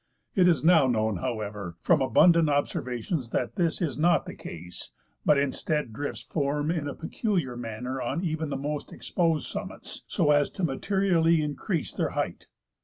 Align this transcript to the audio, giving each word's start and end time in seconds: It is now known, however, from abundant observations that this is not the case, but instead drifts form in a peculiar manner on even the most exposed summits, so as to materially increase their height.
It 0.33 0.47
is 0.47 0.63
now 0.63 0.87
known, 0.87 1.17
however, 1.17 1.77
from 1.79 2.01
abundant 2.01 2.49
observations 2.49 3.29
that 3.29 3.55
this 3.55 3.79
is 3.83 3.99
not 3.99 4.25
the 4.25 4.33
case, 4.33 4.89
but 5.27 5.37
instead 5.37 5.93
drifts 5.93 6.23
form 6.23 6.71
in 6.71 6.87
a 6.87 6.95
peculiar 6.95 7.55
manner 7.55 8.01
on 8.01 8.23
even 8.23 8.49
the 8.49 8.57
most 8.57 8.91
exposed 8.91 9.45
summits, 9.47 10.03
so 10.07 10.31
as 10.31 10.49
to 10.53 10.63
materially 10.63 11.43
increase 11.43 11.93
their 11.93 12.09
height. 12.17 12.47